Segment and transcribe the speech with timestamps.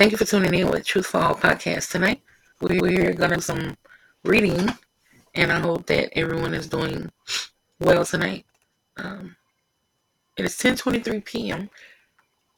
[0.00, 2.22] Thank you for tuning in with Truth for All podcast tonight.
[2.62, 3.76] We're going to do some
[4.24, 4.70] reading,
[5.34, 7.10] and I hope that everyone is doing
[7.80, 8.46] well tonight.
[8.96, 9.36] Um,
[10.38, 11.68] it is 10.23 p.m.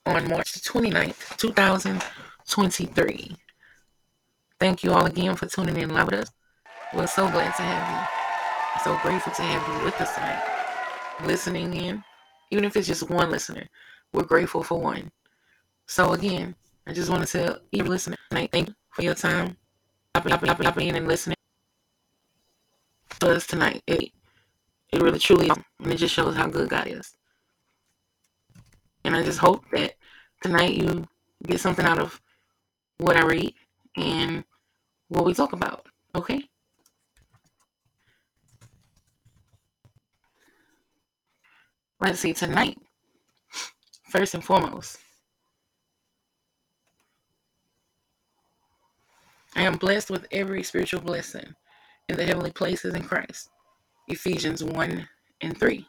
[0.07, 3.37] on March the 29th, 2023.
[4.61, 6.31] Thank you all again for tuning in live with us.
[6.95, 7.99] We're so glad to have you.
[8.85, 10.45] So grateful to have you with us tonight,
[11.27, 12.05] listening in.
[12.53, 13.67] Even if it's just one listener,
[14.13, 15.11] we're grateful for one.
[15.89, 16.55] So again,
[16.87, 19.57] I just want to tell you listener tonight, thank you for your time,
[20.15, 21.37] hopping in and listening
[23.21, 23.83] to us tonight.
[23.87, 24.11] It,
[24.93, 27.17] it really truly is, and it just shows how good God is.
[29.05, 29.95] And I just hope that
[30.43, 31.07] tonight you
[31.47, 32.21] get something out of
[32.99, 33.55] what I read
[33.97, 34.45] and
[35.09, 35.87] what we talk about.
[36.15, 36.43] Okay?
[42.01, 42.77] Let's see, tonight,
[44.09, 44.99] first and foremost,
[49.55, 51.55] I am blessed with every spiritual blessing
[52.09, 53.51] in the heavenly places in Christ.
[54.09, 55.09] Ephesians 1
[55.43, 55.87] and 3.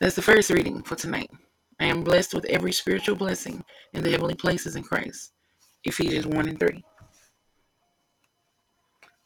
[0.00, 1.30] That's the first reading for tonight.
[1.78, 5.32] I am blessed with every spiritual blessing in the heavenly places in Christ.
[5.84, 6.84] Ephesians 1 and 3.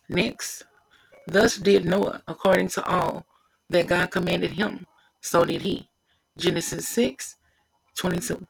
[0.08, 0.64] Next,
[1.26, 3.26] thus did Noah according to all
[3.68, 4.86] that God commanded him
[5.20, 5.88] so did he.
[6.36, 7.36] Genesis 6
[7.96, 8.46] 22.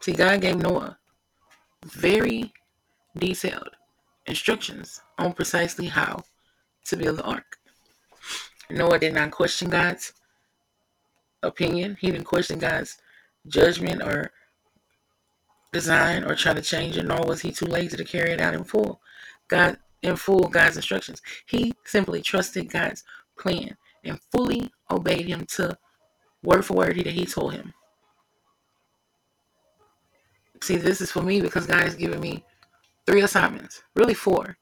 [0.00, 0.98] See, God gave Noah
[1.84, 2.52] very
[3.16, 3.70] detailed
[4.26, 6.22] instructions on precisely how
[6.86, 7.58] to build the ark.
[8.70, 10.12] Noah did not question God's
[11.42, 12.96] opinion, he didn't question God's
[13.46, 14.32] judgment or
[15.72, 18.54] design or try to change it, nor was he too lazy to carry it out
[18.54, 19.00] in full.
[19.48, 21.20] God in full God's instructions.
[21.46, 23.04] He simply trusted God's
[23.38, 25.76] plan and fully obeyed him to
[26.42, 27.72] word for word that he told him.
[30.64, 32.44] See, this is for me because God has given me
[33.06, 34.56] three assignments, really four.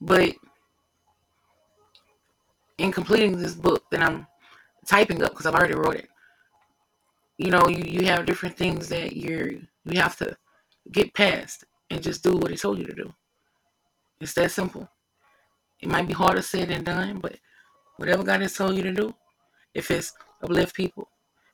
[0.00, 0.34] But
[2.78, 4.26] in completing this book that I'm
[4.86, 6.08] typing up because I've already wrote it,
[7.38, 9.50] you know, you, you have different things that you're
[9.84, 10.36] you have to
[10.92, 13.12] get past and just do what he told you to do.
[14.20, 14.88] It's that simple.
[15.80, 17.36] It might be harder said than done, but
[17.98, 19.14] Whatever God has told you to do,
[19.74, 21.08] if it's uplift people,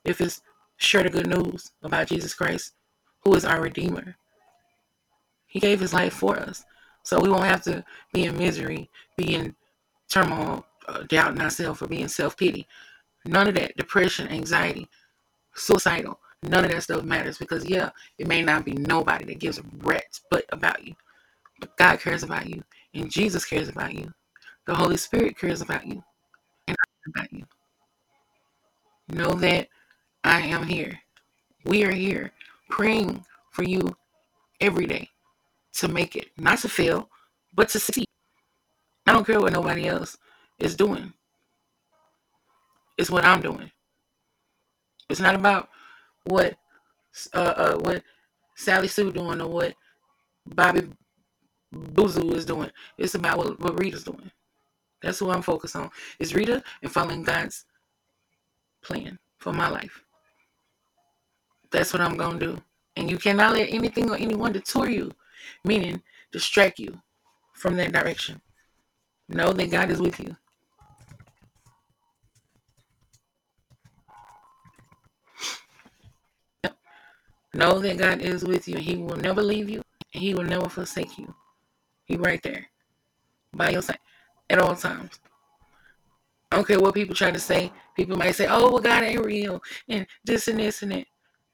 [0.05, 0.41] if it's
[0.77, 2.73] share the good news about Jesus Christ,
[3.21, 4.15] who is our Redeemer.
[5.47, 6.65] He gave his life for us.
[7.03, 9.55] So we won't have to be in misery, be in
[10.09, 12.67] turmoil, uh, doubting ourselves, or being self pity.
[13.25, 14.87] None of that, depression, anxiety,
[15.55, 19.57] suicidal, none of that stuff matters because, yeah, it may not be nobody that gives
[19.57, 20.95] a rat's butt about you,
[21.59, 22.63] but God cares about you,
[22.93, 24.13] and Jesus cares about you.
[24.65, 26.03] The Holy Spirit cares about you
[26.67, 26.85] and I
[27.21, 27.45] care about you.
[29.09, 29.67] Know that
[30.23, 30.99] I am here.
[31.65, 32.31] We are here
[32.69, 33.95] praying for you
[34.61, 35.09] every day
[35.73, 37.09] to make it, not to fail,
[37.53, 38.05] but to succeed.
[39.05, 40.17] I don't care what nobody else
[40.59, 41.13] is doing.
[42.97, 43.71] It's what I'm doing.
[45.09, 45.69] It's not about
[46.25, 46.55] what
[47.33, 48.03] uh, uh what
[48.55, 49.73] Sally Sue doing or what
[50.45, 50.87] Bobby
[51.73, 52.69] Boozoo is doing.
[52.97, 54.31] It's about what, what Rita's doing.
[55.01, 55.89] That's who I'm focused on.
[56.19, 57.65] Is Rita and following God's
[58.83, 60.03] plan for my life.
[61.71, 62.61] That's what I'm gonna do.
[62.95, 65.11] And you cannot let anything or anyone detour you,
[65.63, 66.99] meaning distract you
[67.53, 68.41] from that direction.
[69.27, 70.35] Know that God is with you.
[77.53, 78.77] Know that God is with you.
[78.77, 79.81] He will never leave you.
[80.11, 81.33] He will never forsake you.
[82.05, 82.67] He right there
[83.53, 83.99] by your side
[84.49, 85.19] at all times.
[86.51, 87.71] I don't care what people try to say.
[87.95, 91.05] People might say, oh, well, God ain't real, and this and this and that.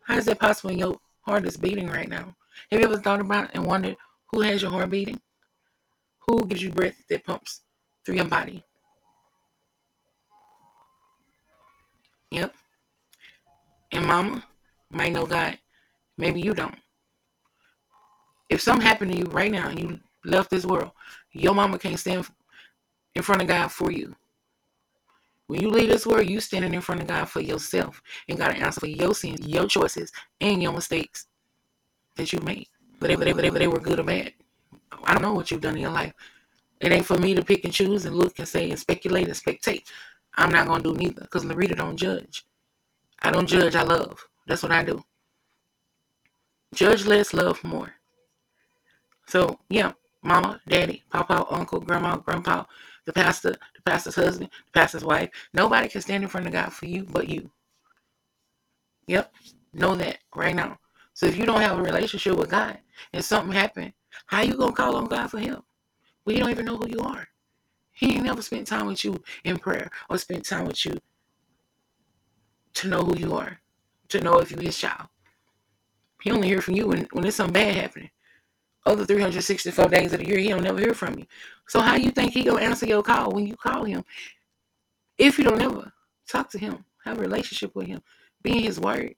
[0.06, 2.36] How is that possible your heart is beating right now?
[2.72, 3.98] Have you ever thought about and wondered
[4.32, 5.20] who has your heart beating?
[6.28, 7.62] Who gives you breath that pumps
[8.06, 8.64] through your body?
[12.32, 12.54] Yep.
[13.92, 14.44] And mama
[14.92, 15.58] might know God.
[16.18, 16.78] Maybe you don't.
[18.50, 20.92] If something happened to you right now and you left this world,
[21.32, 22.28] your mama can't stand
[23.16, 24.16] in front of God for you.
[25.48, 28.50] When you leave this world, you standing in front of God for yourself and got
[28.50, 30.12] to answer for your sins, your choices,
[30.42, 31.28] and your mistakes
[32.16, 32.68] that you made.
[33.00, 34.34] Whatever they, whatever they were good or bad.
[35.04, 36.14] I don't know what you've done in your life.
[36.80, 39.36] It ain't for me to pick and choose and look and say and speculate and
[39.36, 39.84] spectate.
[40.36, 42.46] I'm not gonna do neither because Larita don't judge.
[43.22, 44.28] I don't judge, I love.
[44.48, 45.04] That's what I do.
[46.74, 47.94] Judge less, love more.
[49.28, 52.66] So yeah, mama, daddy, papa, uncle, grandma, grandpa,
[53.06, 55.30] the pastor, the pastor's husband, the pastor's wife.
[55.54, 57.50] Nobody can stand in front of God for you but you.
[59.08, 59.34] Yep.
[59.74, 60.78] Know that right now.
[61.14, 62.78] So if you don't have a relationship with God
[63.14, 63.94] and something happened,
[64.26, 65.66] how you gonna call on God for help?
[66.26, 67.28] Well, you don't even know who you are.
[67.92, 70.98] He ain't never spent time with you in prayer or spent time with you
[72.74, 73.60] to know who you are,
[74.10, 75.08] to know if you his child.
[76.22, 78.10] He only hear from you when, when there's something bad happening.
[78.86, 81.26] Other 364 days of the year, he don't never hear from you.
[81.68, 84.04] So how do you think he gonna answer your call when you call him?
[85.18, 85.92] If you don't ever
[86.28, 88.02] talk to him, have a relationship with him,
[88.44, 89.16] be in his word.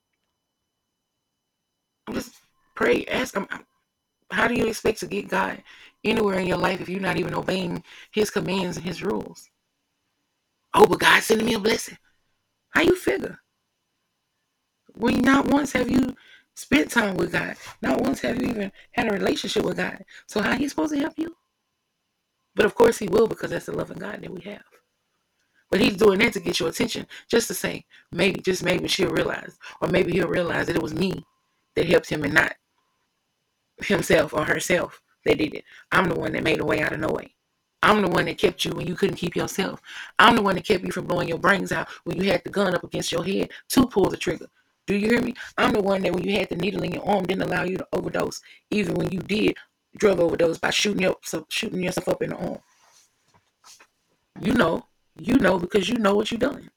[2.11, 2.35] Just
[2.75, 3.47] pray, ask him.
[4.31, 5.61] How do you expect to get God
[6.03, 9.49] anywhere in your life if you're not even obeying his commands and his rules?
[10.73, 11.97] Oh, but God's sending me a blessing.
[12.69, 13.39] How you figure?
[14.93, 16.15] When not once have you
[16.57, 17.55] spent time with God.
[17.83, 20.03] Not once have you even had a relationship with God.
[20.25, 21.35] So how he supposed to help you?
[22.55, 24.63] But of course he will because that's the loving God that we have.
[25.69, 29.11] But he's doing that to get your attention, just to say, maybe, just maybe she'll
[29.11, 31.23] realize, or maybe he'll realize that it was me
[31.75, 32.55] that helped him and not
[33.83, 35.65] himself or herself that did it.
[35.91, 37.35] I'm the one that made a way out of no way.
[37.83, 39.79] I'm the one that kept you when you couldn't keep yourself.
[40.17, 42.49] I'm the one that kept you from blowing your brains out when you had the
[42.49, 44.47] gun up against your head to pull the trigger.
[44.87, 45.35] Do you hear me?
[45.57, 47.77] I'm the one that when you had the needle in your arm didn't allow you
[47.77, 48.41] to overdose,
[48.71, 49.55] even when you did
[49.97, 52.59] drug overdose by shooting yourself, shooting yourself up in the arm.
[54.41, 54.85] You know,
[55.19, 56.69] you know because you know what you're doing,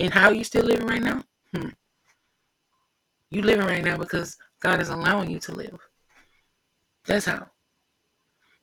[0.00, 1.22] and how you still living right now.
[1.54, 1.68] Hmm.
[3.30, 5.78] You living right now because God is allowing you to live.
[7.06, 7.46] That's how.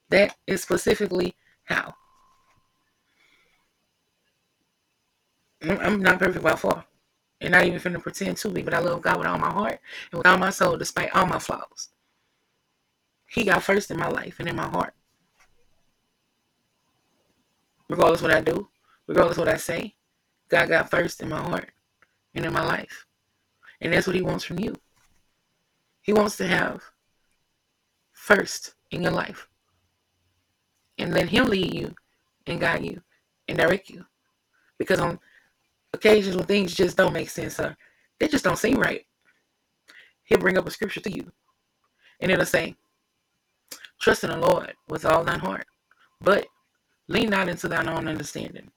[0.09, 1.93] That is specifically how.
[5.61, 6.85] I'm not perfect by far
[7.41, 9.79] and not even finna pretend to be, but I love God with all my heart
[10.11, 11.89] and with all my soul, despite all my flaws.
[13.27, 14.93] He got first in my life and in my heart.
[17.87, 18.67] Regardless what I do,
[19.07, 19.95] regardless what I say,
[20.49, 21.71] God got first in my heart
[22.35, 23.05] and in my life.
[23.81, 24.75] And that's what he wants from you.
[26.01, 26.81] He wants to have
[28.11, 29.47] first in your life.
[30.97, 31.95] And let him lead you
[32.45, 33.01] and guide you
[33.47, 34.05] and direct you.
[34.77, 35.19] Because on
[35.93, 37.75] occasions when things just don't make sense or
[38.19, 39.05] they just don't seem right,
[40.23, 41.31] he'll bring up a scripture to you.
[42.19, 42.75] And it'll say,
[43.99, 45.65] Trust in the Lord with all thine heart,
[46.21, 46.47] but
[47.07, 48.71] lean not into thine own understanding.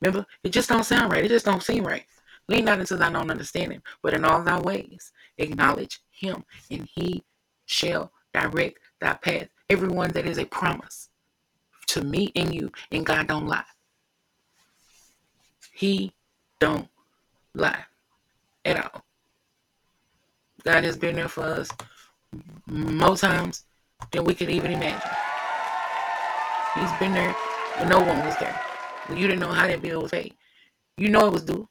[0.00, 1.24] Remember, it just don't sound right.
[1.24, 2.04] It just don't seem right.
[2.48, 7.24] Lean not into thine own understanding, but in all thy ways acknowledge him, and he
[7.66, 9.48] shall direct thy path.
[9.68, 11.08] Everyone that is a promise
[11.88, 13.64] to me and you, and God don't lie.
[15.72, 16.12] He
[16.60, 16.88] don't
[17.54, 17.84] lie
[18.64, 19.04] at all.
[20.64, 21.68] God has been there for us
[22.66, 23.64] more times
[24.10, 25.10] than we could even imagine.
[26.74, 27.34] He's been there
[27.78, 28.60] when no one was there.
[29.06, 30.34] When you didn't know how that bill was paid.
[30.98, 31.68] You know it was due.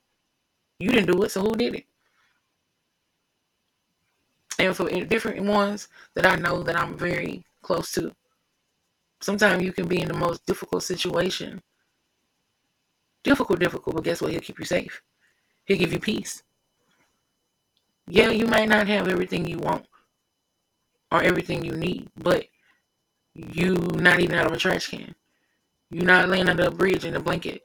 [0.79, 1.85] You didn't do it, so who did it?
[4.57, 8.15] And for different ones that I know that I'm very close to,
[9.21, 11.61] sometimes you can be in the most difficult situation
[13.25, 14.31] Difficult, difficult, but guess what?
[14.31, 15.01] He'll keep you safe.
[15.65, 16.43] He'll give you peace.
[18.07, 19.87] Yeah, you might not have everything you want
[21.11, 22.45] or everything you need, but
[23.33, 25.15] you not even out of a trash can.
[25.89, 27.63] You're not laying under a bridge in a blanket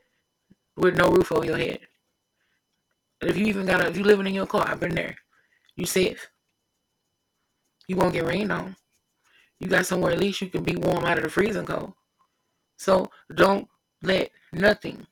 [0.79, 1.81] with no roof over your head.
[3.21, 5.15] If you even got a, if you living in your car, I've been there.
[5.77, 6.31] You safe.
[7.87, 8.77] You won't get rained on.
[9.59, 11.93] You got somewhere at least you can be warm out of the freezing cold.
[12.79, 13.69] So don't
[14.03, 15.07] let nothing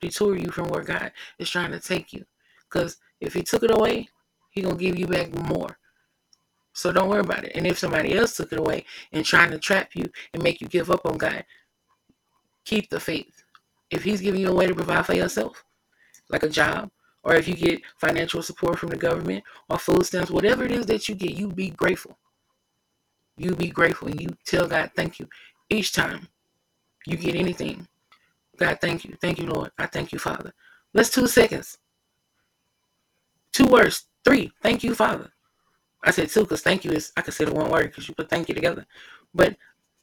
[0.00, 2.24] detour you from where God is trying to take you.
[2.70, 4.08] Because if He took it away,
[4.50, 5.78] He gonna give you back more.
[6.72, 7.52] So don't worry about it.
[7.54, 10.68] And if somebody else took it away and trying to trap you and make you
[10.68, 11.44] give up on God,
[12.64, 13.44] keep the faith.
[13.90, 15.64] If He's giving you a way to provide for yourself,
[16.30, 16.90] like a job,
[17.24, 20.86] or if you get financial support from the government or food stamps, whatever it is
[20.86, 22.18] that you get, you be grateful.
[23.36, 25.28] You be grateful and you tell God thank you
[25.70, 26.28] each time
[27.06, 27.86] you get anything
[28.60, 29.16] God, thank you.
[29.20, 29.70] Thank you, Lord.
[29.78, 30.52] I thank you, Father.
[30.92, 31.78] Let's two seconds.
[33.52, 34.06] Two words.
[34.22, 34.52] Three.
[34.62, 35.30] Thank you, Father.
[36.04, 38.50] I said two because thank you is, I consider one word because you put thank
[38.50, 38.86] you together.
[39.34, 39.56] But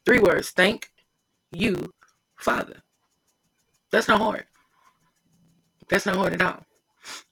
[0.04, 0.50] three words.
[0.50, 0.90] Thank
[1.52, 1.92] you,
[2.36, 2.82] Father.
[3.92, 4.44] That's not hard.
[5.88, 6.66] That's not hard at all.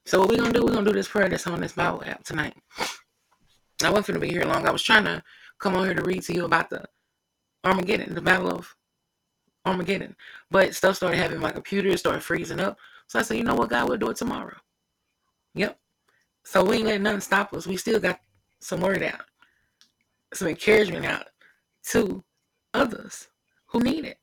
[0.06, 2.23] So what we're gonna do, we're gonna do this prayer that's on this Bible app
[2.23, 2.54] tonight.
[3.83, 4.66] I wasn't gonna be here long.
[4.66, 5.23] I was trying to
[5.59, 6.85] come on here to read to you about the
[7.64, 8.75] Armageddon, the battle of
[9.66, 10.16] Armageddon.
[10.50, 11.40] But stuff started happening.
[11.40, 12.78] My computer started freezing up.
[13.08, 14.56] So I said, you know what, God, we'll do it tomorrow.
[15.54, 15.78] Yep.
[16.44, 17.66] So we ain't letting nothing stop us.
[17.66, 18.20] We still got
[18.61, 19.23] some word out,
[20.32, 21.26] some encouragement out
[21.90, 22.23] to
[22.75, 23.28] others
[23.66, 24.18] who need it.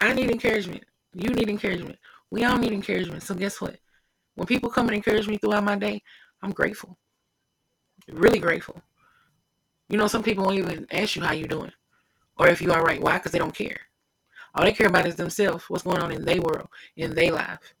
[0.00, 0.84] I need encouragement.
[1.14, 1.98] You need encouragement.
[2.30, 3.22] We all need encouragement.
[3.22, 3.78] So guess what?
[4.34, 6.02] When people come and encourage me throughout my day,
[6.42, 6.96] I'm grateful.
[8.08, 8.80] Really grateful.
[9.88, 11.72] You know, some people won't even ask you how you doing
[12.38, 13.00] or if you are right.
[13.00, 13.14] Why?
[13.14, 13.78] Because they don't care.
[14.54, 17.74] All they care about is themselves, what's going on in their world, in their life.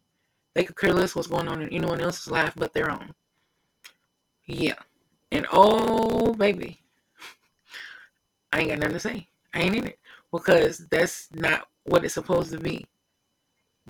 [0.54, 3.14] They could care less what's going on in anyone else's life but their own.
[4.46, 4.74] Yeah.
[5.30, 6.80] And oh, baby,
[8.52, 9.28] I ain't got nothing to say.
[9.54, 9.98] I ain't in it
[10.32, 12.86] because that's not what it's supposed to be.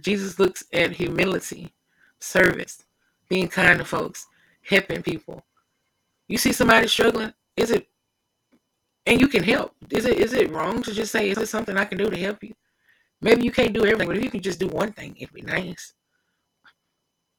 [0.01, 1.73] Jesus looks at humility,
[2.21, 2.85] service,
[3.29, 4.27] being kind to folks,
[4.63, 5.45] helping people.
[6.29, 7.89] You see somebody struggling, is it
[9.07, 9.75] and you can help.
[9.91, 12.17] Is it is it wrong to just say, is it something I can do to
[12.19, 12.55] help you?
[13.21, 15.43] Maybe you can't do everything, but if you can just do one thing, it'd be
[15.43, 15.95] nice.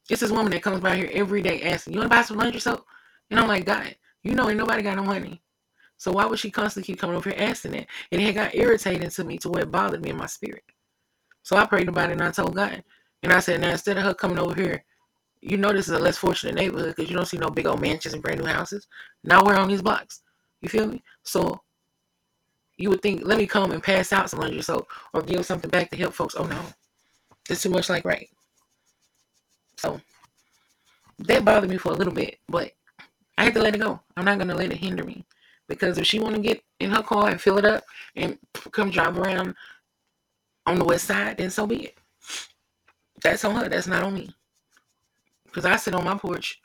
[0.08, 2.60] It's this woman that comes by here every day asking, You wanna buy some laundry
[2.60, 2.84] soap?
[3.30, 5.42] And I'm like, God, you know ain't nobody got no money.
[5.96, 7.86] So why would she constantly keep coming over here asking that?
[8.10, 10.64] And it got irritating to me to where it bothered me in my spirit.
[11.42, 12.82] So I prayed about it and I told God.
[13.22, 14.84] And I said, now instead of her coming over here,
[15.42, 17.80] you know this is a less fortunate neighborhood because you don't see no big old
[17.80, 18.86] mansions and brand new houses.
[19.24, 20.22] Now we're on these blocks.
[20.62, 21.02] You feel me?
[21.22, 21.60] So
[22.80, 25.70] you would think, let me come and pass out some laundry soap or give something
[25.70, 26.34] back to help folks.
[26.36, 26.60] Oh no,
[27.48, 28.28] it's too much like right.
[29.76, 30.00] So
[31.18, 32.72] that bothered me for a little bit, but
[33.38, 34.00] I had to let it go.
[34.16, 35.24] I'm not gonna let it hinder me
[35.68, 37.84] because if she want to get in her car and fill it up
[38.16, 38.38] and
[38.72, 39.54] come drive around
[40.66, 41.98] on the west side, then so be it.
[43.22, 43.68] That's on her.
[43.68, 44.30] That's not on me.
[45.44, 46.60] Because I sit on my porch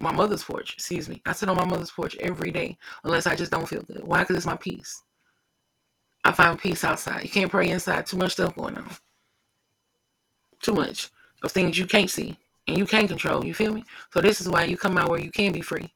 [0.00, 1.20] my mother's porch, excuse me.
[1.26, 4.02] I sit on my mother's porch every day unless I just don't feel good.
[4.02, 4.20] Why?
[4.20, 5.02] Because it's my peace.
[6.24, 7.22] I find peace outside.
[7.22, 8.06] You can't pray inside.
[8.06, 8.90] Too much stuff going on.
[10.60, 11.10] Too much
[11.42, 12.36] of things you can't see
[12.66, 13.44] and you can't control.
[13.44, 13.84] You feel me?
[14.12, 15.92] So this is why you come out where you can be free.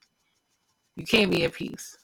[0.96, 1.96] You can be at peace.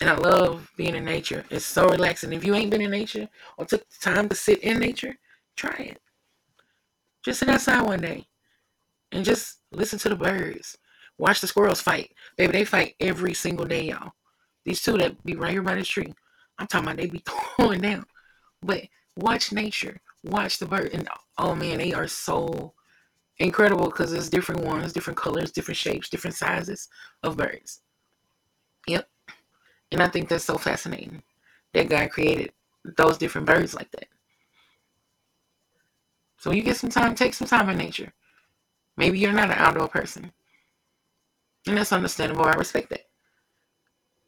[0.00, 1.44] And I love being in nature.
[1.50, 2.32] It's so relaxing.
[2.32, 5.16] If you ain't been in nature or took the time to sit in nature,
[5.56, 6.00] try it.
[7.24, 8.26] Just sit outside one day
[9.12, 10.76] and just listen to the birds.
[11.16, 12.12] Watch the squirrels fight.
[12.36, 14.12] Baby, they fight every single day, y'all.
[14.64, 16.14] These two that be right here by this tree.
[16.58, 17.22] I'm talking about they be
[17.56, 18.06] throwing down.
[18.62, 18.82] But
[19.16, 20.00] watch nature.
[20.24, 20.90] Watch the bird.
[20.92, 22.72] And oh man, they are so
[23.38, 26.88] incredible because there's different ones, different colors, different shapes, different sizes
[27.22, 27.80] of birds.
[28.86, 29.08] Yep.
[29.92, 31.22] And I think that's so fascinating
[31.72, 32.52] that God created
[32.96, 34.06] those different birds like that.
[36.38, 38.12] So when you get some time, take some time in nature.
[38.96, 40.30] Maybe you're not an outdoor person.
[41.66, 42.44] And that's understandable.
[42.44, 43.06] I respect that.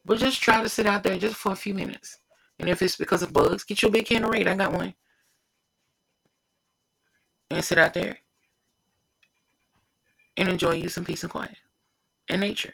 [0.07, 2.19] But just try to sit out there just for a few minutes.
[2.59, 4.49] And if it's because of bugs, get you a big can of Raid.
[4.49, 4.95] I got one.
[7.51, 8.19] And sit out there
[10.37, 11.57] and enjoy you some peace and quiet
[12.29, 12.73] and nature.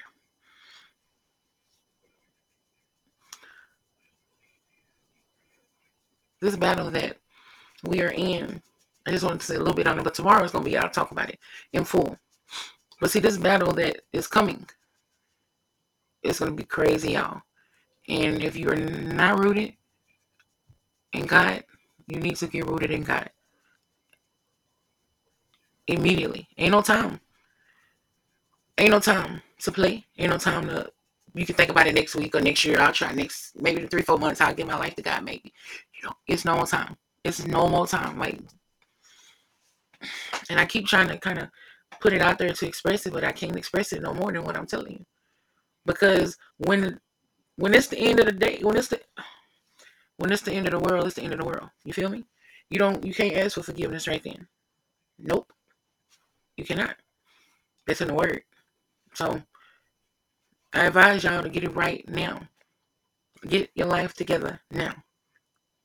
[6.40, 7.16] This battle that
[7.84, 8.62] we are in
[9.06, 10.70] I just wanted to say a little bit on it, but tomorrow is going to
[10.70, 11.38] be, I'll talk about it
[11.72, 12.16] in full.
[13.00, 14.66] But see, this battle that is coming,
[16.22, 17.42] it's going to be crazy, y'all.
[18.08, 19.74] And if you're not rooted
[21.12, 21.64] in God,
[22.06, 23.30] you need to get rooted in God.
[25.86, 26.48] Immediately.
[26.58, 27.20] Ain't no time.
[28.78, 30.04] Ain't no time to play.
[30.18, 30.90] Ain't no time to
[31.34, 32.78] you can think about it next week or next year.
[32.78, 34.40] I'll try next maybe three, four months.
[34.40, 35.52] I'll give my life to God, maybe.
[35.94, 36.96] You know, it's no more time.
[37.24, 38.18] It's no more time.
[38.18, 38.38] Like
[40.50, 41.48] and I keep trying to kind of
[42.00, 44.44] put it out there to express it, but I can't express it no more than
[44.44, 45.06] what I'm telling you.
[45.86, 47.00] Because when
[47.56, 49.00] when it's the end of the day, when it's the
[50.16, 51.70] when it's the end of the world, it's the end of the world.
[51.84, 52.24] You feel me?
[52.70, 54.46] You don't you can't ask for forgiveness right then.
[55.18, 55.52] Nope.
[56.56, 56.96] You cannot.
[57.86, 58.42] That's in the word.
[59.14, 59.42] So
[60.72, 62.42] I advise y'all to get it right now.
[63.48, 64.94] Get your life together now.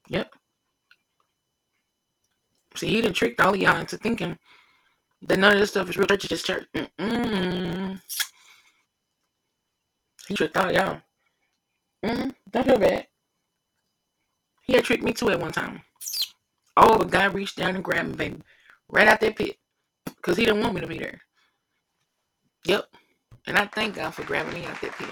[0.10, 0.34] Yep.
[2.76, 4.38] See, he done tricked all y'all into thinking
[5.24, 6.68] that none of this stuff is real church, is just church.
[6.76, 8.00] Mm-mm.
[10.28, 11.02] He tricked all y'all.
[12.04, 12.30] Mm-hmm.
[12.52, 13.08] Don't feel bad.
[14.64, 15.82] He had tricked me too at one time.
[16.76, 18.42] Oh, but God reached down and grabbed me, baby.
[18.90, 19.58] Right out that pit.
[20.06, 21.22] Because he didn't want me to be there.
[22.66, 22.86] Yep.
[23.48, 25.10] And I thank God for grabbing me out that pit.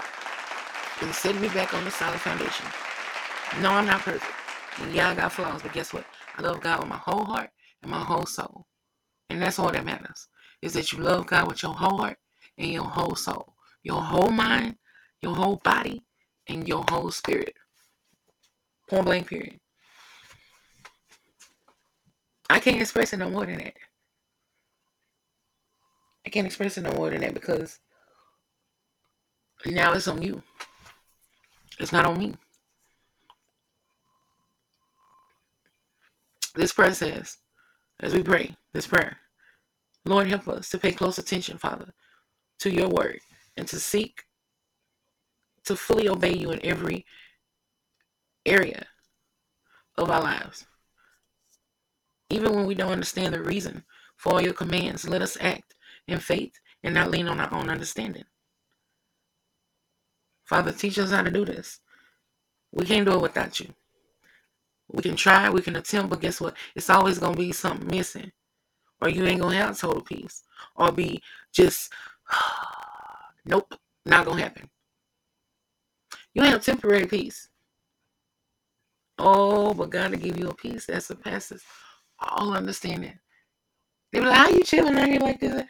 [1.02, 2.66] And setting me back on the solid foundation.
[3.62, 4.32] No, I'm not perfect.
[4.92, 6.04] Yeah, I got flaws, but guess what?
[6.36, 7.50] I love God with my whole heart
[7.82, 8.66] and my whole soul.
[9.30, 10.28] And that's all that matters.
[10.62, 12.18] Is that you love God with your whole heart
[12.58, 13.54] and your whole soul.
[13.82, 14.76] Your whole mind,
[15.22, 16.02] your whole body,
[16.48, 17.54] and your whole spirit.
[18.88, 19.58] Point blank period.
[22.48, 23.74] I can't express it no more than that.
[26.24, 27.78] I can't express it no more than that because
[29.64, 30.42] now it's on you.
[31.78, 32.34] It's not on me.
[36.54, 37.36] This prayer says,
[38.00, 39.18] as we pray this prayer.
[40.04, 41.92] Lord, help us to pay close attention, Father,
[42.60, 43.20] to your word
[43.56, 44.22] and to seek
[45.66, 47.04] to fully obey you in every
[48.44, 48.86] area
[49.96, 50.66] of our lives.
[52.30, 53.84] Even when we don't understand the reason
[54.16, 55.74] for all your commands, let us act
[56.08, 58.24] in faith and not lean on our own understanding.
[60.44, 61.80] Father, teach us how to do this.
[62.72, 63.68] We can't do it without you.
[64.92, 66.54] We can try, we can attempt, but guess what?
[66.76, 68.30] It's always going to be something missing.
[69.00, 70.44] Or you ain't going to have total peace.
[70.76, 71.20] Or be
[71.52, 71.92] just,
[73.44, 74.70] nope, not going to happen.
[76.36, 77.48] You have temporary peace.
[79.16, 81.62] Oh, but God to give you a peace that surpasses
[82.18, 83.18] all understanding.
[84.12, 85.62] They be like, how you chilling out here like this?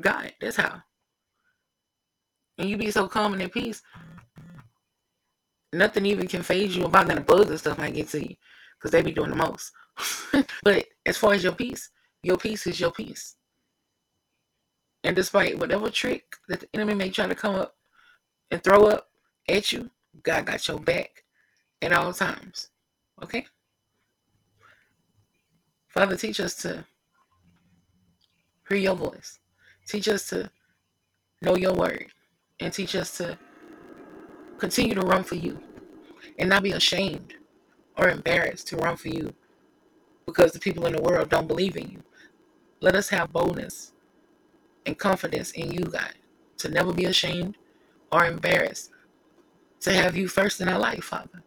[0.00, 0.80] God, that's how.
[2.56, 3.82] And you be so calm and at peace,
[5.74, 8.36] nothing even can phase you about that bugs and stuff might get to you.
[8.78, 9.70] Because they be doing the most.
[10.62, 11.90] but as far as your peace,
[12.22, 13.36] your peace is your peace.
[15.02, 17.74] And despite whatever trick that the enemy may try to come up
[18.50, 19.08] and throw up
[19.48, 19.90] at you,
[20.22, 21.24] God got your back
[21.82, 22.70] at all times.
[23.22, 23.46] Okay?
[25.88, 26.84] Father, teach us to
[28.68, 29.38] hear your voice.
[29.86, 30.50] Teach us to
[31.42, 32.06] know your word.
[32.60, 33.38] And teach us to
[34.58, 35.60] continue to run for you
[36.38, 37.34] and not be ashamed
[37.96, 39.34] or embarrassed to run for you
[40.26, 42.02] because the people in the world don't believe in you.
[42.80, 43.92] Let us have boldness
[44.86, 46.14] and confidence in you, God,
[46.58, 47.56] to never be ashamed
[48.12, 48.90] or embarrassed
[49.84, 51.42] to have you first in our life, Father.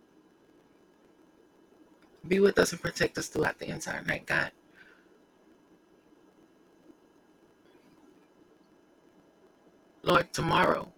[2.27, 4.51] Be with us and protect us throughout the entire night, God.
[10.03, 10.91] Lord, tomorrow,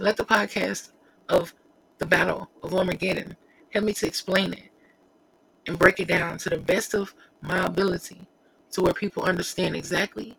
[0.00, 0.90] let the podcast
[1.28, 1.54] of
[1.98, 3.36] the Battle of Armageddon
[3.70, 4.70] help me to explain it
[5.68, 8.26] and break it down to the best of my ability
[8.72, 10.36] to where people understand exactly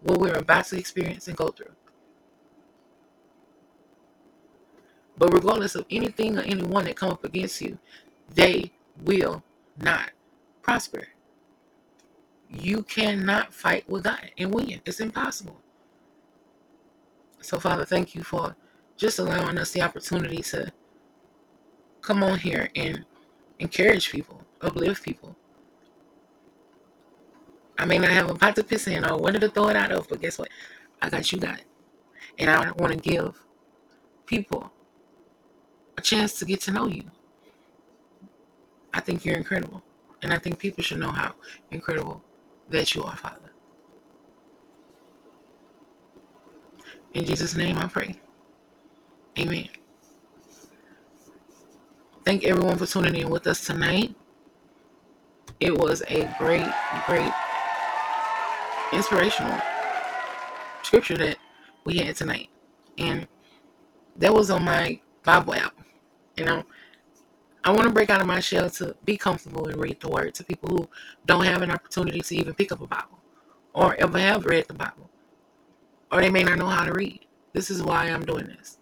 [0.00, 1.72] what we're about to experience and go through.
[5.18, 7.78] But regardless of anything or anyone that come up against you,
[8.34, 9.42] they will
[9.78, 10.10] not
[10.62, 11.08] prosper.
[12.50, 14.80] You cannot fight with God and win.
[14.84, 15.56] It's impossible.
[17.40, 18.56] So, Father, thank you for
[18.96, 20.72] just allowing us the opportunity to
[22.02, 23.04] come on here and
[23.58, 25.36] encourage people, uplift people.
[27.78, 29.92] I may not have a pot to piss in or wanted to throw it out
[29.92, 30.48] of, but guess what?
[31.02, 31.64] I got you it.
[32.38, 33.42] And I want to give
[34.26, 34.72] people
[35.96, 37.04] a chance to get to know you.
[38.92, 39.82] I think you're incredible.
[40.22, 41.34] And I think people should know how
[41.70, 42.22] incredible
[42.70, 43.50] that you are, Father.
[47.14, 48.18] In Jesus' name I pray.
[49.38, 49.68] Amen.
[52.24, 54.14] Thank everyone for tuning in with us tonight.
[55.60, 56.66] It was a great,
[57.06, 57.32] great,
[58.92, 59.60] inspirational
[60.82, 61.36] scripture that
[61.84, 62.48] we had tonight.
[62.98, 63.26] And
[64.16, 65.74] that was on my Bible app.
[66.36, 66.64] You know,
[67.64, 70.34] I want to break out of my shell to be comfortable and read the word
[70.34, 70.88] to people who
[71.26, 73.18] don't have an opportunity to even pick up a Bible
[73.74, 75.10] or ever have read the Bible
[76.10, 77.26] or they may not know how to read.
[77.52, 78.78] This is why I'm doing this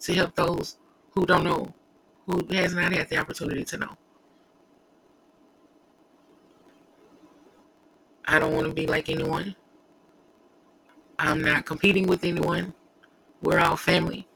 [0.00, 0.78] to help those
[1.12, 1.74] who don't know,
[2.26, 3.96] who has not had the opportunity to know.
[8.24, 9.54] I don't want to be like anyone.
[11.18, 12.74] I'm not competing with anyone.
[13.42, 14.28] We're all family.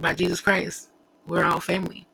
[0.00, 0.90] By Jesus Christ,
[1.26, 2.06] we're all family.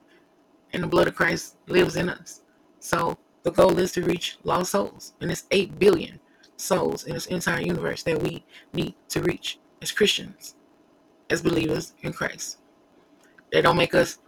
[0.72, 2.42] And the blood of Christ lives in us.
[2.80, 5.14] So the goal is to reach lost souls.
[5.20, 6.20] And it's 8 billion
[6.56, 10.54] souls in this entire universe that we need to reach as Christians,
[11.30, 12.58] as believers in Christ.
[13.52, 14.18] They don't make us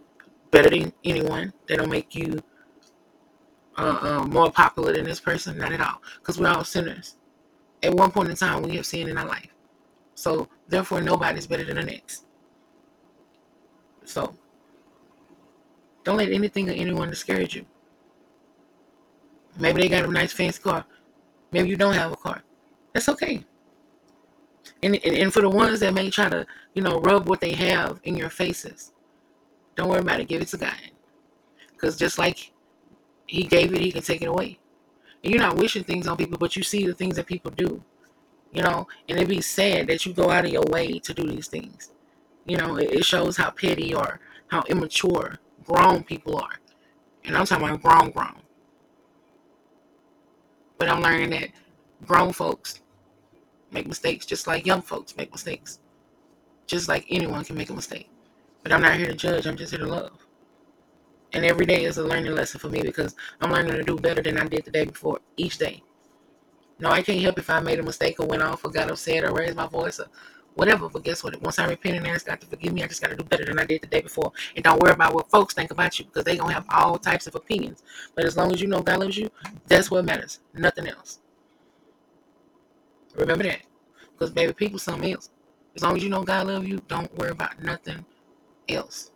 [0.49, 1.53] better than anyone.
[1.67, 2.41] They don't make you
[3.77, 5.57] uh, uh, more popular than this person.
[5.57, 6.01] Not at all.
[6.19, 7.15] Because we're all sinners.
[7.83, 9.49] At one point in time, we have sinned in our life.
[10.15, 12.25] So, therefore, nobody's better than the next.
[14.03, 14.35] So,
[16.03, 17.65] don't let anything or anyone discourage you.
[19.59, 20.85] Maybe they got a nice fancy car.
[21.51, 22.41] Maybe you don't have a car.
[22.93, 23.43] That's okay.
[24.83, 27.53] And, and, and for the ones that may try to, you know, rub what they
[27.53, 28.93] have in your faces,
[29.75, 30.27] don't worry about it.
[30.27, 30.73] Give it to God.
[31.71, 32.51] Because just like
[33.27, 34.59] He gave it, He can take it away.
[35.23, 37.83] And you're not wishing things on people, but you see the things that people do.
[38.51, 41.23] You know, and it'd be sad that you go out of your way to do
[41.23, 41.91] these things.
[42.45, 45.39] You know, it, it shows how petty or how immature
[45.71, 46.59] grown people are.
[47.23, 48.41] And I'm talking about grown, grown.
[50.77, 51.49] But I'm learning that
[52.05, 52.81] grown folks
[53.71, 55.79] make mistakes just like young folks make mistakes.
[56.67, 58.09] Just like anyone can make a mistake.
[58.63, 60.25] But I'm not here to judge, I'm just here to love.
[61.33, 64.21] And every day is a learning lesson for me because I'm learning to do better
[64.21, 65.81] than I did the day before each day.
[66.79, 69.23] No, I can't help if I made a mistake or went off or got upset
[69.23, 70.07] or raised my voice or
[70.55, 70.89] whatever.
[70.89, 71.39] But guess what?
[71.41, 73.45] Once I repent and ask God to forgive me, I just got to do better
[73.45, 74.31] than I did the day before.
[74.55, 76.97] And don't worry about what folks think about you because they going to have all
[76.97, 77.83] types of opinions.
[78.15, 79.29] But as long as you know God loves you,
[79.67, 80.39] that's what matters.
[80.53, 81.19] Nothing else.
[83.15, 83.61] Remember that.
[84.13, 85.29] Because, baby, people something else.
[85.75, 88.05] As long as you know God loves you, don't worry about nothing
[88.69, 89.11] else.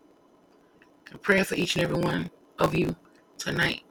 [1.11, 2.95] And pray for each and every one of you
[3.37, 3.83] tonight.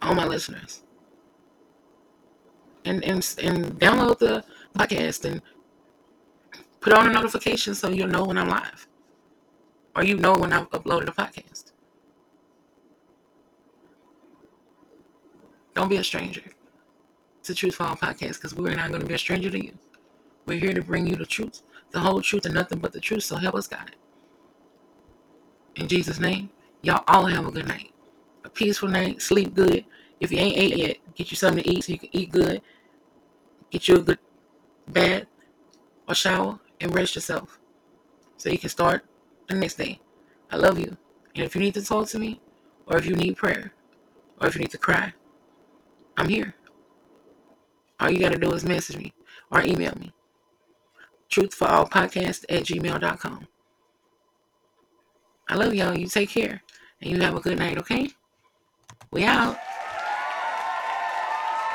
[0.00, 0.82] All my listeners.
[2.84, 4.44] And, and, and download the
[4.76, 5.42] podcast and
[6.80, 8.86] Put on a notification so you'll know when I'm live.
[9.96, 11.72] Or you know when I've uploaded a podcast.
[15.74, 16.42] Don't be a stranger
[17.42, 19.72] to Truth for All Podcast because we're not going to be a stranger to you.
[20.46, 23.24] We're here to bring you the truth, the whole truth, and nothing but the truth.
[23.24, 23.94] So help us, God.
[25.76, 26.50] In Jesus' name,
[26.82, 27.92] y'all all have a good night.
[28.44, 29.20] A peaceful night.
[29.20, 29.84] Sleep good.
[30.20, 32.62] If you ain't ate yet, get you something to eat so you can eat good.
[33.70, 34.18] Get you a good
[34.88, 35.24] bath
[36.08, 37.58] or shower rest yourself
[38.36, 39.04] so you can start
[39.48, 40.00] the next day.
[40.50, 40.96] I love you.
[41.34, 42.40] And if you need to talk to me,
[42.86, 43.72] or if you need prayer,
[44.40, 45.12] or if you need to cry,
[46.16, 46.54] I'm here.
[48.00, 49.12] All you got to do is message me
[49.50, 50.12] or email me.
[51.30, 53.48] Truthforallpodcast at gmail.com.
[55.48, 55.96] I love y'all.
[55.96, 56.62] You take care.
[57.00, 58.10] And you have a good night, okay?
[59.10, 59.58] We out.